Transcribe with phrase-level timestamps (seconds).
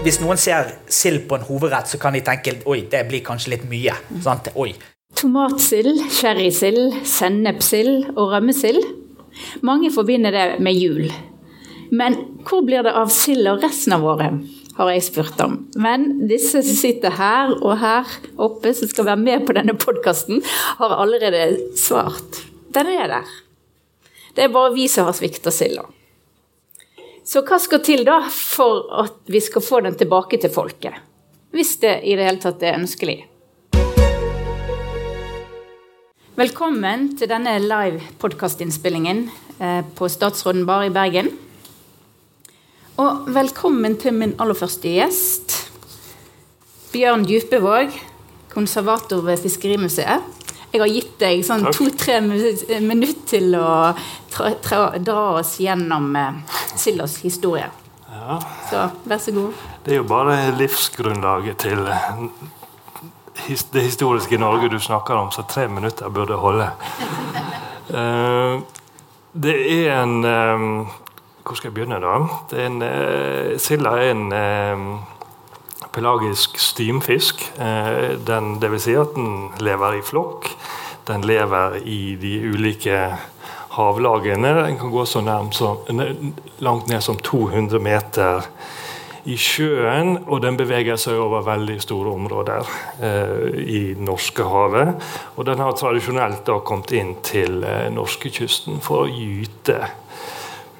[0.00, 3.52] Hvis noen ser sild på en hovedrett, så kan de tenke oi, det blir kanskje
[3.52, 3.92] litt mye.
[4.24, 4.48] Sant?
[4.56, 4.70] Oi.
[5.20, 8.80] Tomatsild, sherrysild, sennepsild og rømmesild.
[9.66, 11.10] Mange forbinder det med jul.
[11.92, 12.16] Men
[12.48, 14.40] hvor blir det av sild og resten av året?
[14.80, 15.58] har jeg spurt om.
[15.76, 18.08] Men disse som sitter her og her
[18.40, 20.40] oppe, som skal være med på denne podkasten,
[20.78, 22.40] har allerede svart.
[22.72, 23.34] Den er der.
[24.36, 25.84] Det er bare vi som har svikta silda.
[27.30, 30.96] Så hva skal til da for at vi skal få den tilbake til folket?
[31.54, 33.20] Hvis det i det hele tatt er ønskelig.
[36.40, 39.28] Velkommen til denne live podkastinnspillingen
[39.62, 41.30] eh, på Statsråden Bar i Bergen.
[42.98, 45.54] Og velkommen til min aller første gjest.
[46.90, 47.94] Bjørn Djupevåg,
[48.50, 50.26] konservator ved Fiskerimuseet.
[50.72, 57.68] Jeg har gitt deg sånn to-tre minutter til å dra oss gjennom uh, Sildas historie.
[58.10, 58.38] Ja.
[58.70, 59.52] Så vær så god.
[59.84, 62.24] Det er jo bare livsgrunnlaget til eh,
[63.72, 66.70] det historiske Norge du snakker om, så tre minutter burde holde.
[67.90, 68.62] Uh,
[69.44, 70.88] det er en um,
[71.44, 72.18] hvor skal jeg begynne, da?
[72.66, 75.00] En, uh, silda er en
[75.92, 77.42] pelagisk stimfisk.
[77.58, 80.50] Uh, den, det vil si at den lever i flokk.
[81.08, 83.00] Den lever i de ulike
[83.70, 84.54] havlagene.
[84.62, 86.02] Den kan gå så som,
[86.58, 88.46] langt ned som 200 meter
[89.28, 92.70] i sjøen, og den beveger seg over veldig store områder
[93.04, 94.94] eh, i Norskehavet.
[95.36, 99.82] Og den har tradisjonelt da kommet inn til eh, norskekysten for å gyte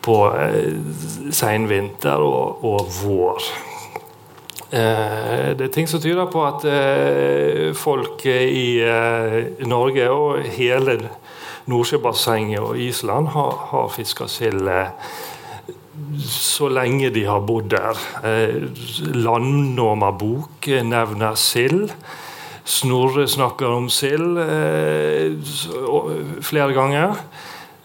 [0.01, 0.79] på eh,
[1.37, 3.51] seinvinter og, og, vår.
[4.71, 10.97] Eh, det er ting som tyder på at eh, folk i eh, Norge og hele
[11.67, 15.13] Nordsjøbassenget og Island har, har fiska sild eh,
[16.25, 18.01] så lenge de har bodd der.
[18.25, 18.63] Eh,
[19.15, 21.91] Landnåma bok nevner sild.
[22.65, 24.37] Snorre snakker om sild
[26.45, 27.17] flere ganger.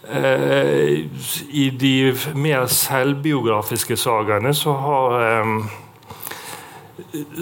[0.06, 1.04] Eh,
[1.50, 5.64] I de mer selvbiografiske sagaene så har eh,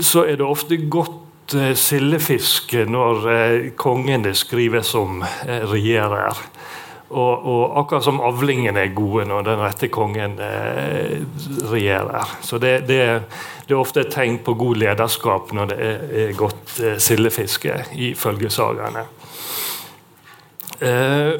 [0.00, 3.28] Så er det ofte godt eh, sildefiske når
[3.77, 6.41] kongene skrives som regjerer.
[7.15, 11.21] Og, og, akkurat som avlingene er gode når den rette kongen eh,
[11.71, 12.32] regjerer.
[12.43, 13.00] Så det, det,
[13.69, 17.76] det, er ofte et tegn på god lederskap når det er, er godt eh, sildefiske,
[18.09, 19.05] ifølge sagaene.
[20.81, 21.37] Eh,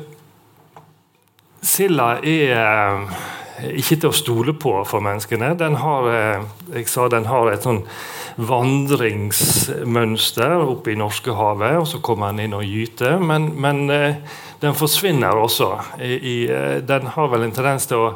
[1.65, 5.57] Silda er eh, ikke til å stole på for menneskene.
[5.59, 6.45] Den har, eh,
[6.77, 7.83] jeg sa, den har et sånn
[8.37, 13.19] vandringsmønster oppe i Norskehavet, og så kommer den inn og gyter.
[13.22, 14.15] Men, men eh,
[14.62, 15.69] den forsvinner også.
[16.03, 16.49] I, i,
[16.87, 18.09] den har vel en tendens til å,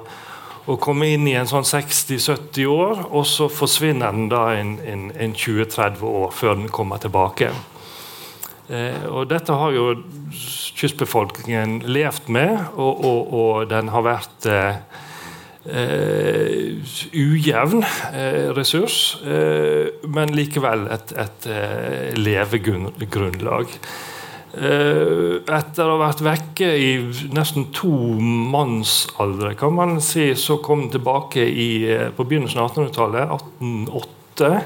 [0.68, 5.02] å komme inn i en sånn 60-70 år, og så forsvinner den da en, en,
[5.14, 7.48] en 20-30 år før den kommer tilbake.
[8.68, 9.94] Eh, og dette har jo
[10.76, 14.74] kystbefolkningen levd med, og, og, og den har vært eh,
[15.68, 16.74] uh,
[17.12, 21.48] ujevn eh, ressurs, eh, men likevel et, et
[22.18, 23.74] levegrunnlag.
[24.58, 26.88] etter å ha vært vekke i
[27.36, 27.90] nesten to
[28.54, 31.68] mannsaldre, kan man si, så kom den tilbake i,
[32.16, 34.56] på begynnelsen av 1800-tallet, 1808.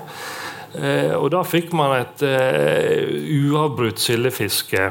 [0.72, 3.02] Eh, og da fikk man et eh,
[3.44, 4.86] uavbrutt sildefiske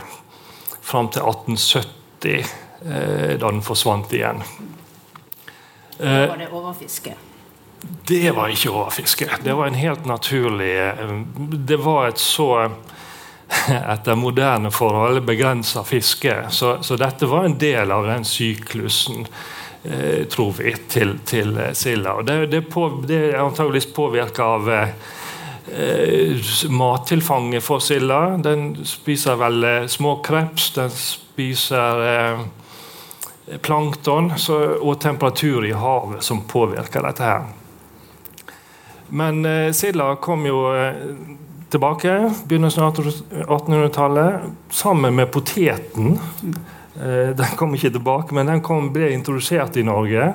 [0.85, 2.51] fram til 1870,
[2.85, 4.43] eh, da den forsvant igjen.
[5.97, 7.15] Da var det overfiske?
[8.07, 9.27] Det var ikke overfiske.
[9.43, 10.93] Det var en helt naturlig
[11.67, 12.69] Det var et så
[13.93, 16.35] etter moderne forhold begrensa fiske.
[16.49, 19.25] Så, så, dette var en del av den syklusen,
[19.83, 22.15] eh, tror vi, til, til silda.
[22.19, 24.93] Og det, det, på, det er antageligvis påvirka av eh,
[25.73, 28.37] eh, mattilfanget for silda.
[28.43, 32.47] Den spiser vel eh, småkreps, den spiser eh,
[33.61, 34.31] plankton
[34.81, 37.49] og temperatur i havet som påvirker dette her.
[39.11, 40.95] Men eh, silda kom jo eh,
[41.71, 42.13] tilbake
[42.47, 46.15] begynnelsen av 1800-tallet sammen med poteten.
[46.95, 50.31] Eh, den kom ikke tilbake, men den kom, ble introdusert i Norge.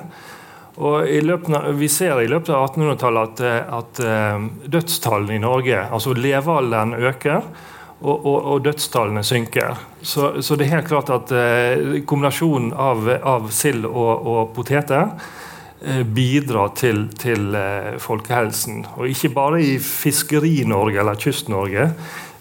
[0.77, 6.93] Og av, Vi ser i løpet av 1800-tallet at, at dødstallene i Norge, altså levealderen
[6.93, 7.49] øker.
[7.97, 9.73] Og, og, og dødstallene synker.
[10.05, 15.07] Så, så, det er helt klart at eh, kombinasjonen av, av sild og, og poteter
[15.07, 17.57] uh, bidrar til, til
[17.97, 18.83] folkehelsen.
[18.99, 21.89] Og ikke bare i Fiskeri-Norge eller Kyst-Norge,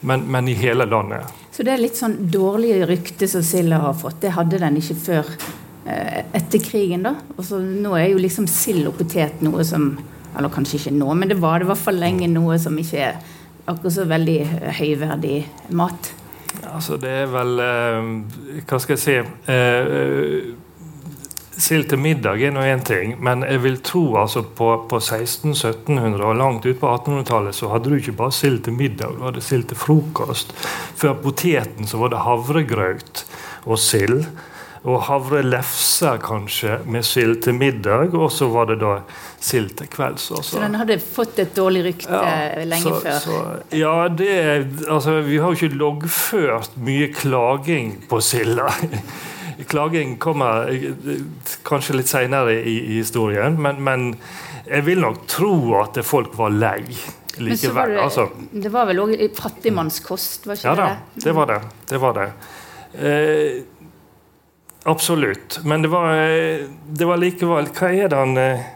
[0.04, 1.24] men, men, i hele landet.
[1.56, 4.20] Så det er litt sånn dårlige rykte som silda har fått.
[4.26, 5.32] Det hadde den ikke før
[5.86, 7.12] Eh, etter krigen, da.
[7.36, 9.94] Og så nå er jo liksom sild og potet noe som
[10.36, 12.98] Eller kanskje ikke nå, men det var det i hvert fall lenge noe som ikke
[13.00, 13.14] er
[13.66, 14.38] akkurat så veldig
[14.78, 15.40] høyverdig
[15.76, 16.12] mat.
[16.66, 18.06] Altså, det er vel eh,
[18.64, 19.16] Hva skal jeg si
[19.52, 20.54] eh,
[21.56, 26.20] Sild til middag er nå én ting, men jeg vil tro altså på, på 1600-1700
[26.20, 29.44] og langt ut på 1800-tallet så hadde du ikke bare sild til middag, du hadde
[29.44, 30.52] sild til frokost.
[31.00, 33.24] Før poteten så var det havregrøt
[33.64, 34.26] og sild.
[34.86, 39.00] Og havrelefser kanskje med sild til middag, og så var det da
[39.42, 40.52] sild til kvelds også.
[40.52, 43.18] Så den hadde fått et dårlig rykte ja, lenge så, før?
[43.24, 43.40] Så,
[43.74, 44.36] ja, det
[44.86, 48.70] altså, Vi har jo ikke loggført mye klaging på silda.
[49.70, 51.22] Klaging kommer eh,
[51.66, 54.10] kanskje litt seinere i, i, historien, men, men,
[54.66, 56.82] jeg vil nok tro at folk var lei
[57.38, 57.74] likevel.
[57.76, 58.28] Var det, altså.
[58.50, 60.88] det, var vel òg fattigmannskost, var ikke ja, det?
[60.90, 61.58] Ja det var det.
[61.90, 62.26] det, var det.
[62.96, 63.62] Eh,
[64.86, 65.60] absolutt.
[65.64, 68.72] Men det var, eh, det var, likevel Hva er det eh,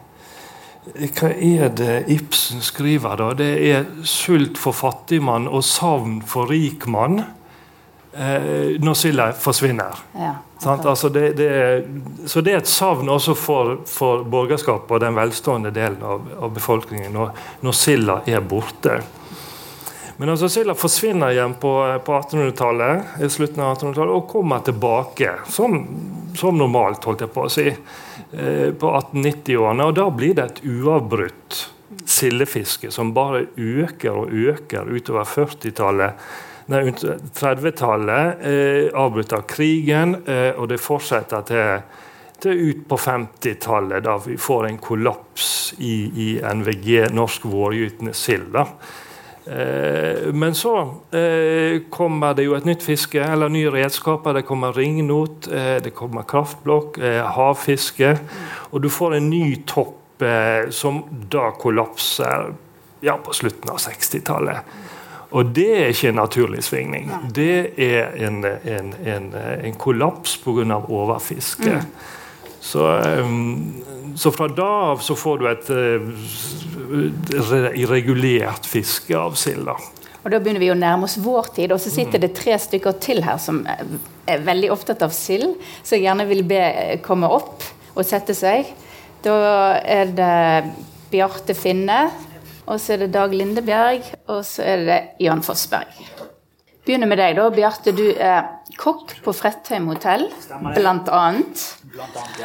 [0.91, 3.33] hva er det Ibsen skriver, da?
[3.37, 7.21] Det er 'sult for fattigmann og savn for rikmann
[8.15, 10.01] eh, når silda forsvinner.
[10.17, 10.35] Ja,
[10.65, 11.85] altså det, det er,
[12.27, 16.55] så det er et savn også for, for borgerskapet og den velstående delen av, av
[16.55, 17.31] befolkningen når,
[17.61, 19.01] når silda er borte.
[20.20, 21.70] Men altså silda forsvinner igjen på,
[22.05, 25.78] på 1800-tallet, i slutten av 1800-tallet og kommer tilbake som,
[26.37, 29.88] som, normalt, holdt jeg på å si, eh, på 1890-årene.
[29.88, 31.62] Og da blir det et uavbrutt
[32.05, 36.31] sildefiske som bare øker og øker utover 40-tallet
[36.70, 41.49] 30-tallet, eh, avbrutt av krigen, eh, og det fortsetter
[42.40, 48.61] til ut på 50-tallet, da vi får en kollaps i, i NVG, norsk vårgytende sild.
[49.46, 54.37] Eh, men så eh, kommer det jo et nytt fiske, eller nye redskaper.
[54.37, 57.00] Det kommer ringnot, eh, det kommer kraftblokk,
[57.37, 58.14] havfiske.
[58.70, 59.96] Og du får en ny topp
[60.76, 60.98] som
[61.32, 62.50] da kollapser
[63.00, 64.75] ja, på slutten av 60-tallet.
[65.32, 67.08] Og det er ikke en naturlig svingning.
[67.32, 70.76] Det er en, en, en, en kollaps pga.
[70.76, 71.78] overfiske.
[71.81, 71.88] Mm.
[72.60, 72.84] Så,
[73.25, 73.82] um,
[74.17, 76.01] så, fra da av så får du et uh,
[77.79, 79.69] irregulert fiske av sild.
[80.21, 82.25] Og Da begynner vi å nærme oss vår tid, og så sitter mm.
[82.27, 86.45] det tre stykker til her som er veldig opptatt av sild, så jeg gjerne vil
[86.49, 86.62] be
[87.05, 87.65] komme opp
[87.95, 88.69] og sette seg.
[89.25, 89.37] Da
[89.81, 90.35] er det
[91.11, 92.05] Bjarte Finne,
[92.71, 95.91] og så er det Dag Lindebjerg, og så er det Jan Fossberg.
[96.87, 97.49] Begynner med deg, da.
[97.53, 100.27] Bjarte, du er kokk på Fredheim hotell,
[100.75, 101.65] blant annet.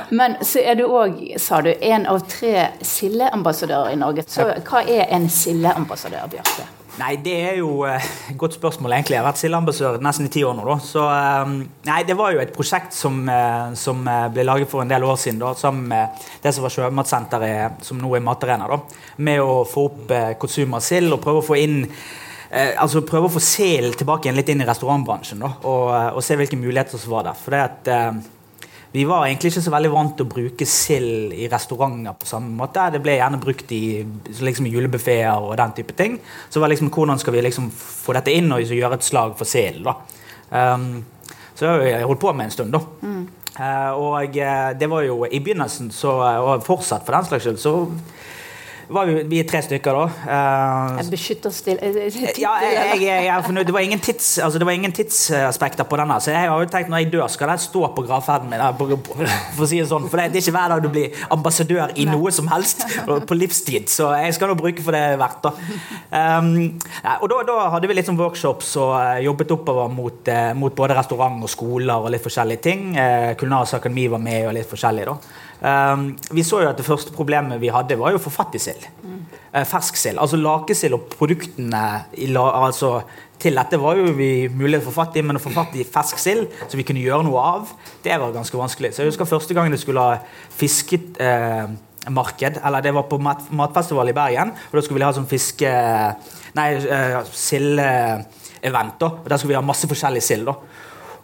[0.10, 4.26] Men så er du òg, sa du, en av tre sildeambassadører i Norge.
[4.30, 6.68] Så hva er en sildeambassadør, Bjarte?
[6.96, 9.18] Nei, det er jo et uh, godt spørsmål, egentlig.
[9.18, 10.64] Jeg har vært sildeambassadør nesten i ti år nå.
[10.70, 10.76] da.
[10.80, 11.58] Så um,
[11.90, 15.04] nei, det var jo et prosjekt som, uh, som uh, ble laget for en del
[15.04, 18.80] år siden, da, sammen med det som var Sjømatsenteret, som nå er Matarena, da,
[19.28, 21.82] med å få opp konsum av sild og prøve å få inn
[22.56, 26.38] altså prøve å få selen tilbake igjen litt inn i restaurantbransjen da, og, og, se
[26.40, 27.40] hvilke muligheter som var der.
[27.42, 27.90] For det at
[28.96, 32.54] vi var egentlig ikke så veldig vant til å bruke sild i restauranter på samme
[32.56, 32.86] måte.
[32.94, 34.06] Det ble gjerne brukt i,
[34.40, 36.16] liksom, julebuffeer og den type ting.
[36.50, 39.50] Så var liksom, hvordan skal vi liksom få dette inn og gjøre et slag for
[39.50, 39.90] sild?
[40.48, 41.02] Um,
[41.60, 42.82] så jeg holdt på med en stund, da.
[43.04, 43.26] Mm.
[43.58, 47.60] Uh, og uh, det var jo i begynnelsen, så, og fortsatt for den slags skyld,
[47.60, 47.76] så
[48.88, 50.06] var vi, vi tre stykker, da.
[50.26, 51.90] Uh, jeg beskytter stille
[52.42, 56.20] Ja, jeg, jeg, jeg, det, var ingen tids, altså, det var ingen tidsaspekter på denne.
[56.22, 58.62] Så jeg har jo tenkt når jeg dør, skal den stå på gravferden min.
[59.56, 60.10] For å si det sånn.
[60.12, 63.38] For det, det er ikke hver dag du blir ambassadør i noe som helst på
[63.38, 63.90] livstid.
[63.92, 65.48] Så jeg skal nå bruke for det verdt.
[65.48, 65.54] da.
[66.16, 66.52] Um,
[67.22, 70.76] og da, da, hadde vi litt sånn workshops og uh, jobbet oppover mot, uh, mot,
[70.76, 72.88] både restaurant og skoler og litt forskjellige ting.
[72.94, 75.10] Uh, Kulinarisk akademi var med og litt forskjellig.
[75.10, 75.18] da.
[75.62, 78.56] Um, vi så jo at Det første problemet vi hadde, var jo å få fatt
[78.58, 78.84] i sild.
[79.04, 79.22] Mm.
[79.54, 80.20] Uh, fersk sild.
[80.22, 81.84] Altså lakesild og produktene
[82.36, 83.00] altså,
[83.42, 86.20] til dette var jo vi mulighet for fatt i, men å få fatt i fersk
[86.22, 88.94] sild som vi kunne gjøre noe av, det var ganske vanskelig.
[88.94, 90.20] Så jeg husker første gangen det skulle ha
[90.60, 95.16] fiskemarked, uh, eller det var på mat, matfestival i Bergen, og da skulle vi ha
[95.16, 95.72] sånn fiske...
[96.56, 98.96] Nei, uh, sildeevent.
[99.02, 100.48] da, og Der skulle vi ha masse forskjellig sild.
[100.48, 100.56] da.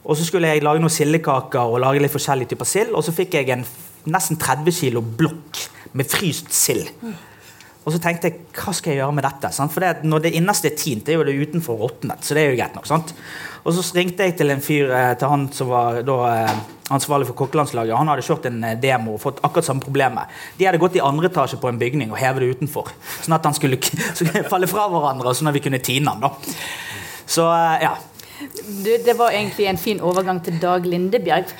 [0.01, 3.13] Og så skulle jeg lage noen sildekaker og lage litt forskjellige typer sild, og så
[3.15, 3.63] fikk jeg en
[4.09, 5.65] nesten 30 kilo blokk
[5.97, 6.89] med fryst sild.
[7.81, 9.49] Og så tenkte jeg hva skal jeg gjøre med dette?
[9.73, 12.21] For det, når det innerste er tint, det er jo det utenfor råtnet.
[12.21, 12.85] Så det er jo greit nok.
[12.85, 13.13] Sant?
[13.65, 16.61] Og så ringte jeg til en fyr eh, til han som var da, eh,
[16.93, 17.97] ansvarlig for kokkelandslaget.
[17.97, 20.29] Han hadde kjørt en eh, demo og fått akkurat samme problemet.
[20.59, 22.93] De hadde gått i andre etasje på en bygning og hevet det utenfor.
[23.23, 23.81] Sånn at han skulle,
[24.53, 26.21] falle fra hverandre, sånn at vi kunne tine han.
[26.21, 26.55] da.
[27.25, 27.49] Så
[27.81, 27.95] ja.
[28.41, 31.51] Du, det var egentlig en fin overgang til Dag Lindebjerg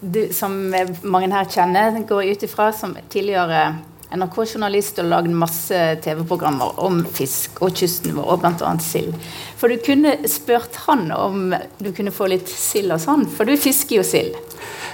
[0.00, 0.54] du, som
[1.02, 3.64] mange her kjenner, går ut ifra som tidligere
[4.12, 8.72] NRK-journalist og lagd masse TV-programmer om fisk og kysten vår, og bl.a.
[8.84, 9.16] sild.
[9.60, 13.56] For du kunne spurt han om du kunne få litt sild hos han, for du
[13.60, 14.36] fisker jo sild.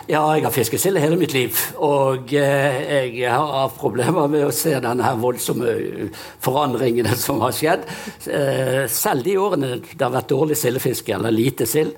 [0.09, 1.59] Ja, jeg har fisket sild hele mitt liv.
[1.85, 2.78] Og eh,
[3.12, 5.75] jeg har problemer med å se denne her voldsomme
[6.45, 7.85] forandringene som har skjedd.
[8.25, 11.92] Eh, selv de årene det har vært dårlig sildefiske, eller lite sild,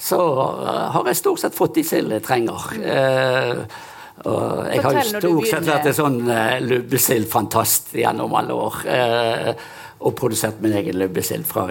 [0.00, 0.18] så
[0.64, 2.68] eh, har jeg stort sett fått de sild jeg trenger.
[2.80, 3.64] Eh,
[4.28, 8.82] og jeg har jo stort sett vært en sånn uh, lubbesild-fantast gjennom alle år.
[8.84, 9.52] Uh,
[10.04, 11.70] og produsert min egen lubbesild fra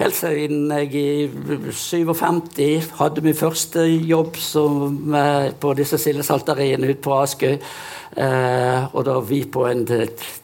[0.00, 7.04] helt siden jeg i 57 hadde min første jobb som, uh, på disse sildesalteriene ute
[7.04, 7.56] på Askøy.
[8.16, 9.84] Uh, og da vi på en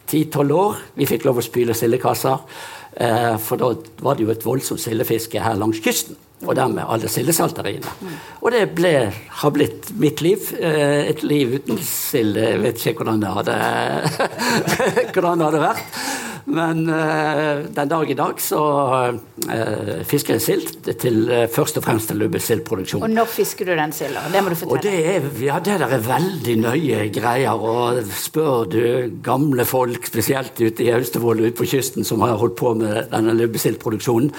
[0.06, 2.44] ti-tolv år vi fikk lov å spyle sildekasser.
[2.96, 7.92] For da var det jo et voldsomt sildefiske her langs kysten og dermed alle sildesalteriene.
[8.44, 8.92] Og det ble,
[9.40, 10.50] har blitt mitt liv.
[10.60, 12.36] Eh, et liv uten sild.
[12.36, 13.56] Jeg vet ikke hvordan det hadde,
[15.14, 16.02] hvordan det hadde vært.
[16.46, 18.60] Men uh, den dag i dag så
[19.02, 23.02] uh, fisker jeg sild til uh, først og fremst til lubbesildproduksjon.
[23.02, 24.22] Og når fisker du den silda?
[24.30, 24.78] Det må du fortelle.
[24.78, 27.66] Og det, er, ja, det der er veldig nøye greier.
[27.66, 28.80] Og spør du
[29.26, 33.34] gamle folk, spesielt ute i Austevoll ute på kysten, som har holdt på med denne
[33.42, 34.30] lubbesildproduksjonen,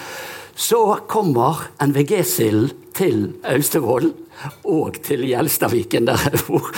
[0.58, 4.10] så kommer NVG-silden til Austevoll
[4.66, 6.70] og til Gjelstadviken, der jeg bor,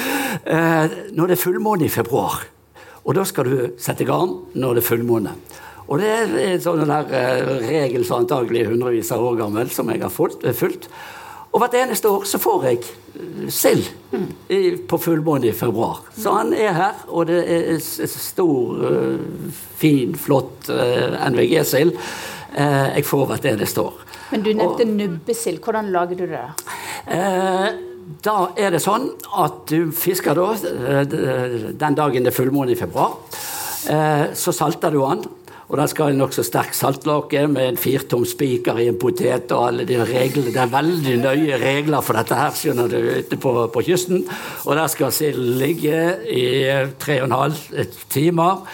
[0.43, 2.41] eh, når det er fullmåne i februar.
[3.05, 5.35] Og da skal du sette garn når det er fullmåne.
[5.89, 9.89] Og det er en sånn eh, regel som antagelig er hundrevis av år gammel, som
[9.89, 10.89] jeg har fulgt.
[11.49, 13.87] Og hvert eneste år så får jeg eh, sild
[14.89, 16.03] på fullmåne i februar.
[16.13, 18.83] Så han er her, og det er stor,
[19.81, 21.97] fin, flott NVG-sild.
[22.55, 24.05] Eh, jeg får hvert eneste år.
[24.31, 25.61] Men du nevnte nubbesild.
[25.63, 26.45] Hvordan lager du det?
[27.09, 27.67] Eh,
[28.25, 31.17] da er det sånn at du fisker da eh,
[31.77, 33.19] den dagen det er fullmåne i februar.
[34.35, 35.21] Så salter du den.
[35.69, 39.67] Og da skal i nokså sterk saltlake med en firtom spiker i en potet og
[39.67, 40.49] alle de reglene.
[40.49, 44.25] Det er veldig nøye regler for dette her, skjønner du, ute på, på kysten.
[44.65, 46.45] Og der skal silden ligge i
[46.99, 47.61] tre og en halv
[48.09, 48.65] timer.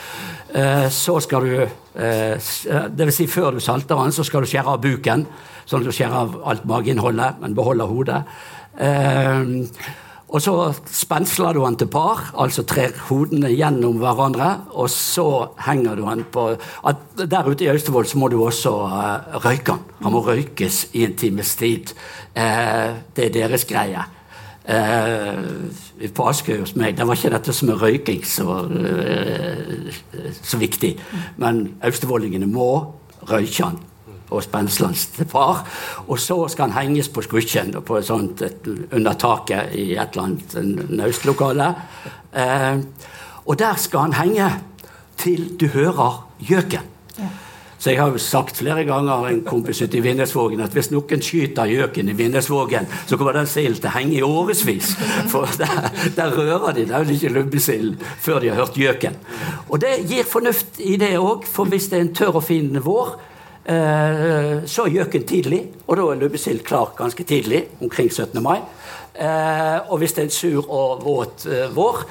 [0.55, 4.73] Eh, så skal du det vil Si før du salter den, så skal du skjære
[4.73, 5.21] av buken,
[5.63, 8.17] sånn at du skjærer av alt mageinnholdet, men beholder hodet.
[8.79, 9.53] Eh,
[10.35, 10.53] og så
[10.89, 14.49] spensler du den til par, altså trer hodene gjennom hverandre.
[14.73, 15.27] Og så
[15.67, 16.47] henger du den på
[17.15, 18.73] Der ute i Austevoll så må du også
[19.45, 19.85] røyke den.
[20.03, 21.93] Han må røykes i en times tid.
[22.35, 24.03] det er deres greie.
[24.65, 28.63] Uh, på Askøy hos meg, det var ikke dette som er røyking så,
[30.41, 30.95] så viktig.
[31.37, 32.71] Men austevollingene må
[33.29, 33.77] røyke den
[34.29, 35.63] og spensle den til far.
[36.07, 40.15] Og så skal han henges på skrukken på et sånt, et, under taket i et
[40.15, 41.73] eller annet naustlokale.
[42.33, 42.81] Eh,
[43.45, 44.49] og der skal han henge
[45.21, 46.91] til du hører gjøken.
[47.85, 51.21] Så jeg har jo sagt flere ganger en kompis ute i Vindesvågen at hvis noen
[51.21, 54.95] skyter gjøken i Vindesvågen, så kommer den silden til å henge i årevis.
[55.29, 59.19] For der, der, rører de der ikke lubbesild før de har hørt gjøken.
[59.69, 62.73] Og det gir fornuft i det òg, for hvis det er en tørr og fin
[62.81, 63.13] vår,
[63.65, 68.37] så er gjøken tidlig, og da er lubbesild klar ganske tidlig, omkring 17.
[68.43, 68.59] mai.
[69.15, 72.01] Eh, og hvis det er en sur og våt eh, vår,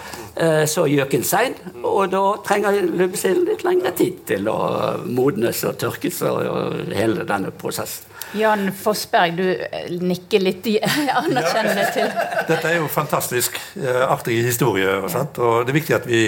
[0.41, 1.57] eh, så er gjøken sein.
[1.83, 4.57] Og da trenger lubbesilden litt lengre tid til å
[5.05, 8.09] modnes og tørkes og hele denne prosessen.
[8.35, 10.65] Jan Fossberg, du eh, nikker litt
[11.21, 12.09] anerkjennende til
[12.49, 15.05] Dette er jo fantastisk artig artige historier.
[15.13, 15.39] Sant?
[15.39, 16.25] Og det er viktig at vi,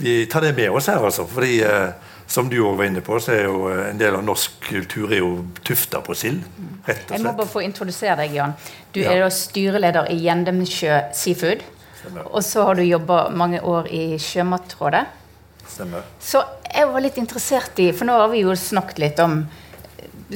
[0.00, 1.28] vi, tar det med oss her, altså.
[1.28, 1.58] Fordi
[2.28, 5.22] som du òg var inne på, så er jo en del av norsk kultur er
[5.22, 5.30] jo
[5.64, 6.42] tufta på sild.
[6.84, 7.14] rett og slett.
[7.16, 8.52] Jeg må bare få introdusere deg, Jan.
[8.92, 9.14] Du ja.
[9.14, 11.64] er da styreleder i Gjendemsjø Seafood.
[12.02, 12.28] Stemmer.
[12.28, 15.06] Og så har du jobba mange år i Sjømatrådet.
[15.68, 16.04] Stemmer.
[16.20, 19.40] Så jeg var litt interessert i For nå har vi jo snakket litt om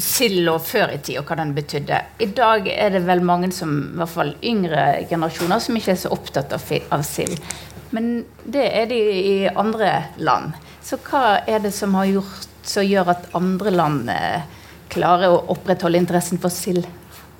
[0.00, 1.99] silda før i tid, og hva den betydde.
[2.25, 6.00] I dag er det vel mange som, i hvert fall yngre generasjoner, som ikke er
[6.00, 6.64] så opptatt av,
[6.96, 7.37] av sild.
[7.92, 10.56] Men det er de i andre land.
[10.83, 14.43] Så hva er det som har gjort som gjør at andre land eh,
[14.93, 16.87] klarer å opprettholde interessen for sild?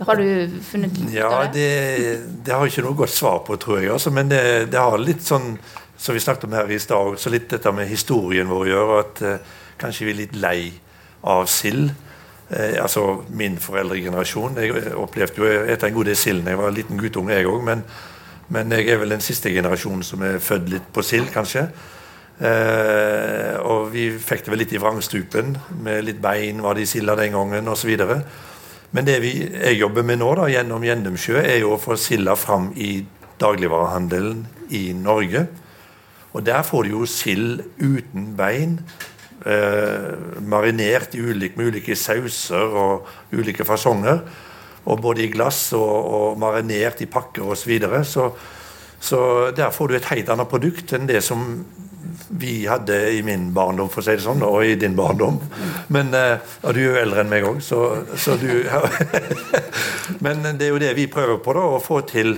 [0.03, 1.63] Har du funnet ut ja, av det?
[1.63, 2.15] det?
[2.45, 3.91] Det har jeg ikke noe godt svar på, tror jeg.
[3.95, 5.53] Altså, men det, det, har litt sånn
[5.95, 9.03] som vi snakket om her i stad, så litt dette med historien vår å gjøre.
[9.05, 10.57] At eh, kanskje vi er litt lei
[11.31, 11.93] av sild.
[12.51, 14.59] Eh, altså min foreldregenerasjon.
[14.59, 17.51] Jeg opplevde jo etter en god del sild da jeg var en liten guttunge, jeg
[17.51, 17.63] òg.
[17.69, 17.87] Men,
[18.53, 21.69] men, jeg er vel den siste generasjonen som er født litt på sild, kanskje.
[22.43, 23.22] Eh,
[23.93, 27.37] vi fikk det vel litt i vrangstupen, med litt bein var det i silda den
[27.37, 27.93] gangen osv.
[28.93, 32.37] Men det vi, jeg jobber med nå da, gjennom Gjendumsjø, er jo å få silda
[32.37, 33.05] fram i
[33.41, 34.45] dagligvarehandelen
[34.77, 35.47] i Norge.
[36.33, 38.79] Og der får du jo sild uten bein.
[39.43, 40.13] Eh,
[40.45, 44.23] marinert i ulike, med ulike sauser og ulike fasonger.
[44.85, 47.63] Og både i glass og, og marinert i pakker osv.
[47.63, 48.05] Så, videre.
[48.05, 48.33] så
[49.03, 51.65] Så der får du et helt annet produkt enn det som
[52.29, 55.39] vi hadde i min barndom, for å si det sånn, og i din barndom.
[55.95, 57.83] Men, eh, og du er jo eldre enn meg òg, så,
[58.17, 58.51] så, du
[60.25, 62.37] Men det er jo det vi prøver på, da, å få til,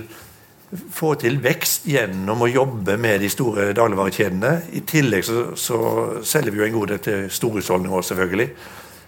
[0.93, 4.55] få til vekst gjennom å jobbe med de store dagligvarekjedene.
[4.77, 5.79] I tillegg så, så
[6.25, 8.49] selger vi jo en god del til storhusholdninger, selvfølgelig.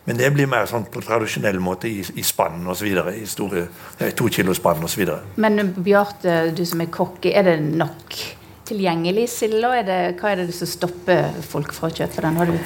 [0.08, 2.88] Men det blir mer sånn på tradisjonell måte i, i spann osv.
[3.12, 3.66] I store
[4.16, 5.04] to kilo spann osv.
[5.36, 8.16] Men Bjarte, du som er kokk, er det nok
[8.68, 9.74] tilgjengelig silda?
[10.20, 12.40] Hva er det som stopper folk fra å kjøpe den?
[12.40, 12.58] Har du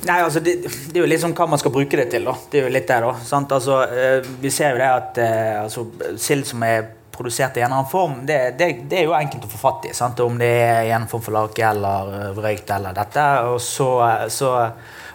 [0.00, 2.24] Nei, altså det, det, er jo litt sånn hva man skal bruke det til.
[2.24, 2.32] da.
[2.48, 3.10] Det er jo litt det, da.
[3.26, 3.52] Sant?
[3.52, 5.84] Altså, eh, vi ser jo det at eh, altså,
[6.16, 9.44] sild som er produsert i en eller annen form, det, det, det, er jo enkelt
[9.44, 9.92] å få fatt i.
[9.96, 10.22] Sant?
[10.24, 13.26] Om det er i en form for lake eller eh, røykt eller dette.
[13.50, 13.90] og så,
[14.32, 14.54] så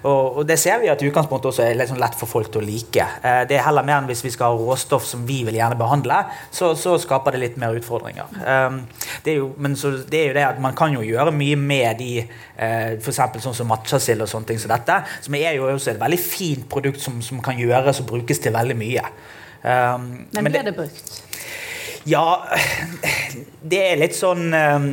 [0.05, 2.65] og, og, det ser vi at utgangspunktet også er sånn lett for folk til å
[2.65, 3.07] like.
[3.25, 5.77] Eh, det er heller mer enn hvis vi skal ha råstoff som vi vil gjerne
[5.79, 6.19] behandle,
[6.53, 8.29] så, så skaper det litt mer utfordringer.
[8.45, 8.81] Um,
[9.25, 12.00] det jo, men så, det er jo det at man kan jo gjøre mye med
[12.01, 13.21] de eh, f.eks.
[13.43, 16.69] sånn som matchasild og sånne ting som dette, som er jo også et veldig fint
[16.71, 19.09] produkt som, som kan gjøres og brukes til veldig mye.
[19.65, 21.21] Um, men blir det brukt?
[22.05, 22.45] Ja,
[23.74, 24.89] det er litt sånn um,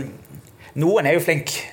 [0.80, 1.71] noen er jo flinke, uh,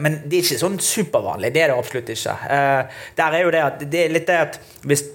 [0.00, 1.52] men det er ikke sånn supervanlig.
[1.54, 2.38] Det er det absolutt ikke.
[2.48, 5.10] Uh, der er jo det at det er litt det at hvis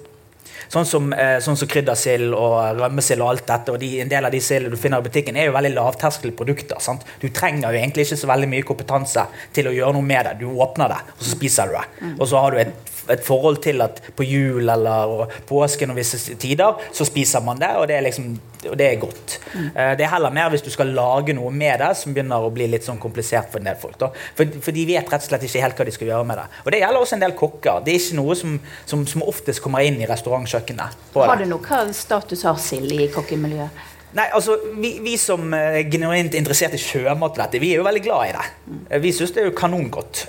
[0.69, 4.27] Sånn som, uh, sånn som kryddersild og rømmesild og alt dette, og de, en del
[4.27, 6.77] av de sildene du finner i butikken, er jo veldig lavterskelprodukter.
[6.85, 7.07] Sant?
[7.23, 9.23] Du trenger jo egentlig ikke så veldig mye kompetanse
[9.55, 10.35] til å gjøre noe med det.
[10.43, 11.83] Du åpner det, og så spiser du det.
[12.03, 12.13] Mm.
[12.19, 16.35] Og så har du et et forhold til at på jul eller påsken og visse
[16.39, 18.35] tider så spiser man det, og det er, liksom,
[18.67, 19.37] og det er godt.
[19.53, 19.67] Mm.
[19.99, 22.67] Det er heller mer hvis du skal lage noe med det, som begynner å bli
[22.67, 24.01] litt sånn komplisert for en del folk.
[24.35, 26.47] For, for, de vet rett og slett ikke helt hva de skal gjøre med det.
[26.65, 27.85] Og det gjelder også en del kokker.
[27.85, 28.57] Det er ikke noe som,
[28.89, 30.99] som, som oftest kommer inn i restaurantkjøkkenet.
[31.15, 33.87] Har du noe status har sild i kokkemiljøet?
[34.17, 37.85] Nei, altså, vi, vi som er eh, genuint interessert i sjømat, dette, vi er jo
[37.85, 38.45] veldig glad i det.
[38.89, 40.23] Eh, vi syns det er jo kanongodt.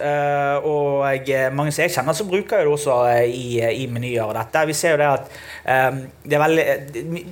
[0.69, 4.35] Og og mange som jeg kjenner, så bruker jeg det også i, i menyer og
[4.37, 4.63] dette.
[4.69, 5.31] Vi ser jo det at
[5.93, 6.65] um, det er veldig,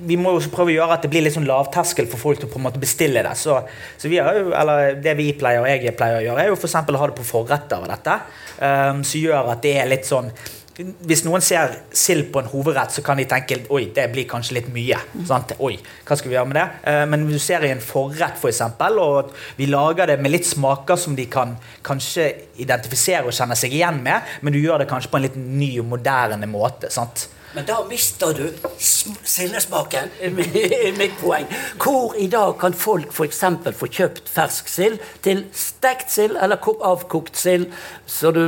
[0.09, 2.49] Vi må jo prøve å gjøre at det blir litt sånn lavterskel for folk til
[2.49, 3.35] å på en måte bestille det.
[3.39, 3.59] Så,
[3.99, 6.59] så vi har jo, eller det vi pleier og jeg pleier å gjøre, er jo
[6.59, 6.77] f.eks.
[6.79, 8.19] å ha det på forretter og dette.
[8.59, 10.33] Um, som gjør at det er litt sånn
[10.79, 14.55] hvis noen ser sild på en hovedrett, så kan de tenke oi, det blir kanskje
[14.59, 14.99] litt mye.
[15.27, 15.51] Sant?
[15.65, 15.73] Oi,
[16.07, 16.67] hva skal vi gjøre med det?
[16.87, 20.31] Eh, men hvis du ser i en forrett, for eksempel, og vi lager det med
[20.31, 22.29] litt smaker som de kan kanskje
[22.63, 25.73] identifisere og kjenne seg igjen med, men du gjør det kanskje på en litt ny
[25.83, 26.91] og moderne måte.
[26.93, 27.27] sant?
[27.53, 28.43] Men da mister du
[28.77, 30.33] sildesmaken, er
[31.01, 31.47] mitt poeng.
[31.81, 33.41] Hvor i dag kan folk f.eks.
[33.79, 37.65] få kjøpt fersk sild til stekt sild eller avkokt sild?
[38.05, 38.43] Så du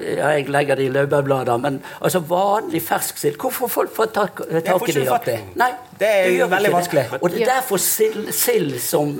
[0.00, 3.36] ja, Jeg legger det i laurbærblader, men altså vanlig fersk sild.
[3.40, 5.36] Hvor får folk få tak, tak i det?
[5.36, 7.06] i Nei, det er veldig vanskelig.
[7.20, 9.14] Og det er derfor sild som,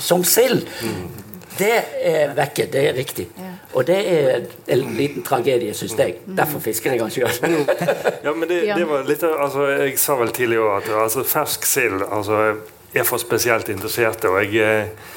[0.00, 0.66] som sild.
[0.82, 2.68] Mm det er vekke.
[2.72, 3.28] Det er riktig.
[3.72, 4.40] Og det er
[4.74, 6.18] en liten tragedie, syns jeg.
[6.36, 7.30] Derfor fisker jeg den sjøl.
[8.24, 12.02] ja, men det, det, var litt altså, Jeg sa vel tidligere at altså, fersk sild
[12.10, 12.56] altså,
[12.94, 14.28] er for spesielt interesserte.
[14.28, 15.14] og jeg eh,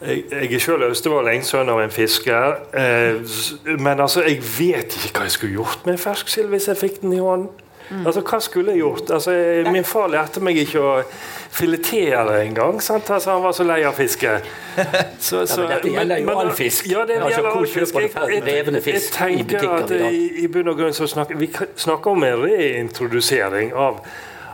[0.00, 2.54] jeg, jeg er sjøl østfolding, sønn av en fisker.
[2.72, 6.80] Eh, men altså, jeg vet ikke hva jeg skulle gjort med fersk sild hvis jeg
[6.80, 7.50] fikk den i hånden.
[7.90, 8.06] Mm.
[8.06, 9.10] Altså, Hva skulle jeg gjort?
[9.10, 9.32] Altså,
[9.72, 10.94] Min far lærte meg ikke å
[11.50, 12.78] filetere engang.
[12.78, 14.36] Altså, han var så lei av fiske.
[15.18, 16.86] Så, så, ja, dette gjelder jo all fisk.
[16.90, 18.00] Ja, det altså, gjelder all fisk.
[18.00, 18.10] Jeg,
[18.46, 22.44] jeg, jeg, tenker at i, i bunn og grunn så snakker vi snakker om en
[22.46, 24.04] reintrodusering av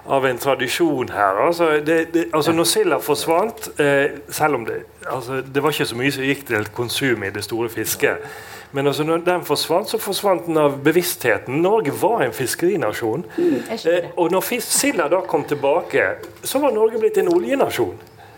[0.06, 1.38] av en tradisjon her.
[1.46, 5.88] Altså, det, det, altså Når silda forsvant, eh, selv om det, altså, det var ikke
[5.90, 8.22] så mye som gikk til konsum i det store fisket
[8.70, 11.60] men altså, når den forsvant, så forsvant den av bevisstheten.
[11.62, 13.24] Norge var en fiskerinasjon.
[13.36, 16.08] Mm, eh, og når silda da kom tilbake,
[16.42, 17.96] så var Norge blitt en oljenasjon.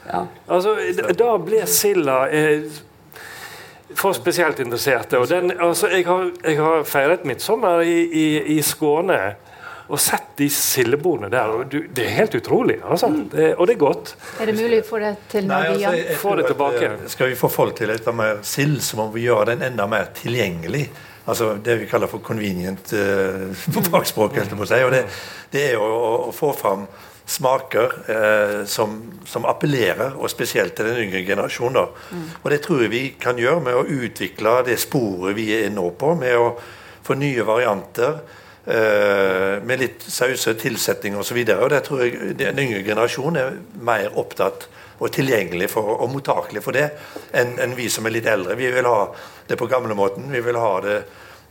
[0.08, 0.24] Ja.
[0.48, 0.76] Altså,
[1.16, 2.68] da ble silda eh,
[3.96, 5.18] for spesielt interesserte.
[5.18, 8.26] Og den, altså, jeg, har, jeg har feiret midtsommer i, i,
[8.58, 9.20] i Skåne
[9.88, 11.50] og sett de sildebordene der.
[11.52, 12.76] Og du, det er helt utrolig.
[12.84, 13.08] Altså.
[13.08, 13.20] Mm.
[13.32, 14.14] Det, og det er godt.
[14.40, 15.84] Er det mulig å få det til igjen?
[15.88, 16.90] Altså, få det tilbake.
[16.92, 19.88] At, skal vi få folk til litt mer sild, så må vi gjøre den enda
[19.88, 20.88] mer tilgjengelig.
[21.28, 24.36] Altså Det vi kaller for convenient uh, på fagspråk.
[24.36, 24.64] Mm.
[24.68, 24.80] Si.
[24.84, 25.04] Og det,
[25.52, 25.92] det er å,
[26.28, 26.88] å, få fram
[27.28, 28.94] smaker eh, som,
[29.28, 31.90] som, appellerer, og spesielt til den yngre generasjonen.
[32.08, 32.22] Mm.
[32.40, 35.90] Og det tror jeg vi kan gjøre med å utvikle det sporet vi er nå
[36.00, 36.46] på, med å
[37.04, 38.22] få nye varianter.
[38.66, 41.38] Eh, med litt sause, tilsetning osv.
[41.46, 44.66] Det tror jeg den yngre generasjonen er mer opptatt
[44.98, 46.88] og tilgjengelig for, og mottakelig for det
[47.38, 48.58] enn en vi som er litt eldre.
[48.58, 49.06] Vi vil ha
[49.48, 50.28] det på gamlemåten.
[50.34, 50.98] Vi vil ha det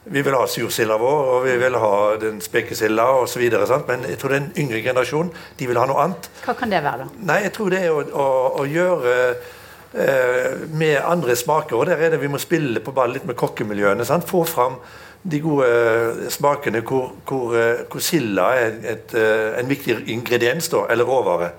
[0.08, 3.41] vi vil ha sursilda vår, og vi vil ha den spekesilda osv.
[3.89, 6.30] Men jeg tror den yngre generasjonen de vil ha noe annet.
[6.46, 7.26] Hva kan det være, da?
[7.28, 8.28] Nei, Jeg tror det er å, å,
[8.62, 11.76] å gjøre eh, med andre smaker.
[11.76, 14.08] Og der er det vi må spille på ball litt med kokkemiljøene.
[14.08, 14.30] Sant?
[14.30, 14.80] Få fram
[15.23, 20.69] de gode eh, smakene hvor, hvor, eh, hvor silda er et, eh, en viktig ingrediens,
[20.69, 21.51] da, eller råvare.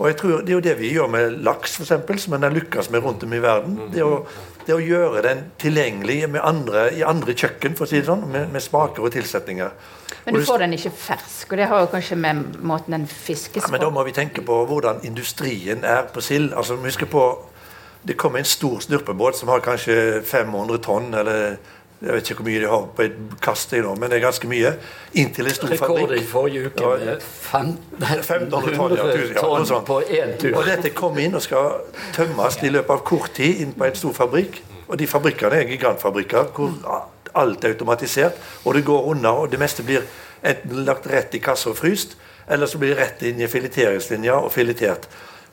[0.00, 2.42] Og jeg tror Det er jo det vi gjør med laks, for eksempel, som en
[2.42, 3.76] har lykkes med rundt om i verden.
[3.92, 4.24] Det å,
[4.66, 8.48] det å gjøre den tilgjengelig andre, i andre kjøkken, for å si det sånn, med,
[8.52, 9.74] med smaker og tilsetninger.
[10.24, 13.60] Men du får den ikke fersk, og det har jo kanskje med måten den fiskes
[13.60, 13.66] på?
[13.66, 16.54] Ja, men Da må vi tenke på hvordan industrien er på sild.
[16.56, 17.26] Altså, husk på,
[18.02, 21.58] Det kommer en stor snurpebåt som har kanskje 500 tonn, eller
[22.00, 24.48] jeg vet ikke hvor mye de har på et kast nå, men det er ganske
[24.48, 24.70] mye.
[25.20, 26.06] Inntil en stor fabrikk.
[26.08, 28.94] Rekord i forrige uke med 1500 tonn,
[29.34, 30.56] ja, tonn på én tur.
[30.56, 31.82] Og dette kommer inn og skal
[32.16, 34.62] tømmes i løpet av kort tid inn på en stor fabrikk.
[34.88, 36.72] Og de fabrikkene er gigantfabrikker hvor
[37.36, 40.08] alt er automatisert, og det går unna, og det meste blir
[40.40, 42.16] enten lagt rett i kassa og fryst,
[42.50, 45.04] eller så blir det rett inn i fileteringslinja og filetert.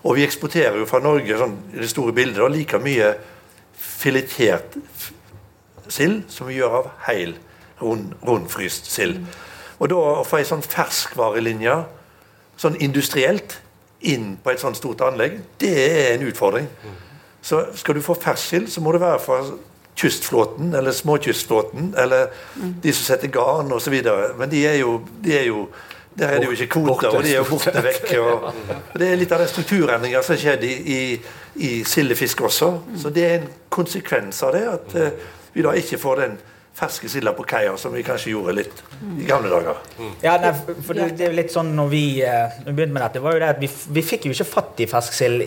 [0.07, 3.11] Og vi eksporterer jo fra Norge sånn, i det store bildet like mye
[3.77, 4.79] filetert
[5.93, 7.35] sild som vi gjør av hel,
[7.81, 9.21] rund, rundfryst sild.
[9.77, 11.77] Og da å få ei sånn ferskvarelinje
[12.57, 13.59] sånn industrielt
[14.01, 16.69] inn på et sånt stort anlegg, det er en utfordring.
[17.41, 19.41] Så skal du få fersk sild, så må det være fra
[19.97, 22.27] kystflåten eller småkystflåten eller
[22.83, 23.95] de som setter garn osv.
[24.37, 25.67] Men de er jo, de er jo
[26.17, 28.07] der er det jo ikke kvoter, og de er jo borte vekk.
[28.17, 28.45] Og,
[28.97, 31.01] det er litt av den strukturendringa som har skjedd i, i,
[31.61, 32.71] i sildefisk også.
[32.97, 34.63] Så det er en konsekvens av det.
[34.71, 36.37] at uh, vi da ikke får den
[36.77, 38.81] ferske silda på kaia, som vi kanskje gjorde litt
[39.17, 39.79] i gamle dager.
[40.21, 40.51] Ja, nei,
[40.85, 43.49] for det, det, er litt sånn når vi, uh, begynte med dette, var jo det
[43.55, 45.41] at vi, vi fikk jo ikke fatt i fersk sild.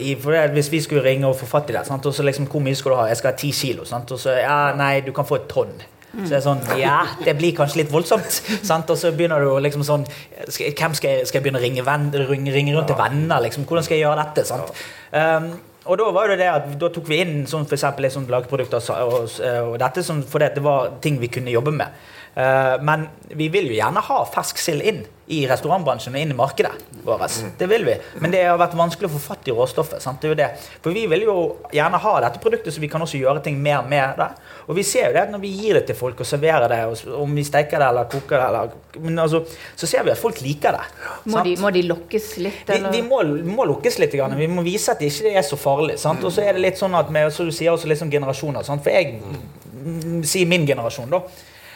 [0.57, 2.07] Hvis vi skulle ringe og få fatt i det, sant?
[2.07, 3.07] og så liksom, hvor mye skal du ha?
[3.13, 3.87] Jeg skal ha ti kilo.
[3.87, 4.11] Sant?
[4.11, 5.79] Og så ja, nei, du kan få et tonn.
[6.11, 8.41] Så det er sånn, ja, det blir kanskje litt voldsomt.
[8.67, 8.91] Sant?
[8.91, 10.09] Og så begynner du liksom sånn
[10.51, 13.39] skal, Hvem skal jeg, skal jeg begynne å ringe, venn, ringe, ringe rundt til venner?
[13.47, 13.69] Liksom?
[13.71, 14.49] Hvordan skal jeg gjøre dette?
[14.49, 14.81] Sant?
[15.15, 15.53] Um,
[15.85, 18.85] og da var det det at da tok vi inn sånn for eksempel, sånn lageprodukter
[19.01, 22.03] og, og, og, dette sånn, fordi det var ting vi kunne jobbe med.
[22.37, 26.37] Uh, men vi vil jo gjerne ha fersk sild inn i restaurantbransjen og inn i
[26.37, 26.73] markedet
[27.07, 27.37] vårt.
[27.39, 27.51] Mm.
[27.59, 27.95] Det vil vi.
[28.23, 30.03] Men det har vært vanskelig å få fatt i råstoffet.
[30.03, 30.19] Sant?
[30.23, 30.49] Det er jo det.
[30.83, 31.35] For vi vil jo
[31.75, 34.27] gjerne ha dette produktet, så vi kan også gjøre ting mer med det.
[34.67, 36.81] Og vi ser jo det at når vi gir det til folk og serverer det,
[36.89, 39.43] og om vi steker det eller koker det, eller, altså,
[39.79, 40.83] så ser vi at folk liker det.
[41.31, 42.65] Må de, må de, lukkes litt?
[42.67, 42.91] Eller?
[42.91, 43.23] Vi, vi må,
[43.55, 44.19] må, lukkes litt.
[44.19, 44.35] Grann.
[44.35, 46.01] Vi må vise at det ikke er så farlig.
[46.03, 46.27] Sant?
[46.27, 48.67] Og så er det litt sånn at med, så du sier også liksom generasjoner.
[48.67, 48.83] Sant?
[48.83, 51.23] For jeg sier min generasjon, da.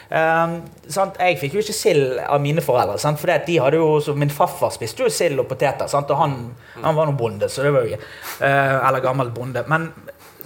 [0.05, 2.99] Um, jeg fikk jo ikke sild av mine foreldre.
[3.01, 3.19] Sant?
[3.21, 6.11] For de hadde jo, Min farfar spiste jo sild og poteter, sant?
[6.13, 6.37] og han,
[6.83, 7.49] han var nå bonde.
[7.49, 9.65] så det var jo uh, Eller gammel bonde.
[9.71, 9.89] Men,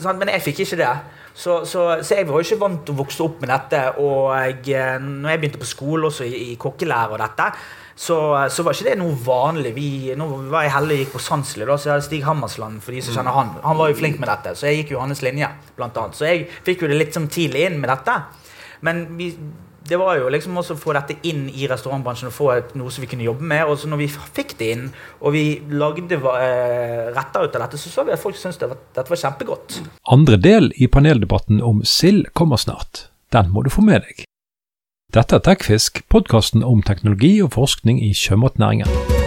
[0.05, 0.93] men, jeg fikk ikke det.
[1.39, 3.83] Så, så, så, jeg var jo ikke vant til å vokse opp med dette.
[4.03, 7.45] Og jeg, eh, når jeg begynte på skole også i, i kokkelære og dette,
[7.99, 8.17] så,
[8.51, 9.71] så, var ikke det noe vanlig.
[9.75, 9.87] Vi,
[10.19, 11.67] nå var jeg heldig og gikk på Sandsli.
[11.67, 13.53] Så jeg hadde Stig Hammersland, for de som kjenner han.
[13.63, 15.51] Han var jo flink med dette, så jeg gikk jo hans linje.
[15.79, 16.19] Blant annet.
[16.19, 18.15] Så jeg fikk jo det litt sånn tidlig inn med dette.
[18.85, 19.31] Men vi,
[19.89, 23.03] det var jo liksom også å få dette inn i restaurantbransjen og få noe som
[23.03, 23.65] vi kunne jobbe med.
[23.67, 24.87] Og så når vi fikk det inn,
[25.19, 28.71] og vi lagde eh, retter ut av dette, så så vi at folk syntes det
[28.71, 29.79] dette var kjempegodt.
[30.15, 33.07] Andre del i paneldebatten om sild kommer snart.
[33.33, 34.25] Den må du få med deg.
[35.13, 39.17] Dette er Tekfisk, podkasten om teknologi og forskning i sjømatnæringen.